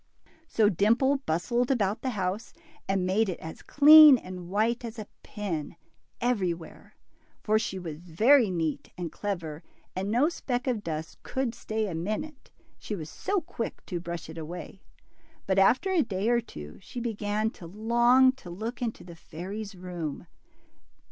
So 0.47 0.67
Dimple 0.67 1.17
bustled 1.27 1.69
about 1.69 2.01
the 2.01 2.09
house, 2.17 2.53
and 2.89 3.05
made 3.05 3.29
it 3.29 3.39
as 3.39 3.61
clean 3.61 4.17
and 4.17 4.49
white 4.49 4.83
as 4.83 4.97
a 4.97 5.05
pin, 5.21 5.75
everywhere. 6.19 6.95
For 7.43 7.59
she 7.59 7.77
was 7.77 7.99
very 7.99 8.49
neat 8.49 8.89
and 8.97 9.11
clever, 9.11 9.61
and 9.95 10.09
no 10.09 10.27
speck 10.27 10.65
of 10.65 10.83
dust 10.83 11.21
could 11.21 11.53
stay 11.53 11.87
a 11.87 11.93
minute, 11.93 12.49
she 12.79 12.95
was 12.95 13.11
so 13.11 13.41
quick 13.41 13.85
to 13.85 13.99
brush 13.99 14.27
it 14.27 14.39
away. 14.39 14.81
But 15.45 15.59
after 15.59 15.91
a 15.91 16.01
day 16.01 16.29
or 16.29 16.41
two 16.41 16.79
sheT 16.81 17.03
began 17.03 17.51
to 17.51 17.67
long 17.67 18.31
to 18.41 18.49
look 18.49 18.81
into 18.81 19.03
the 19.03 19.15
fairy 19.15 19.61
'^s 19.61 19.79
room. 19.79 20.25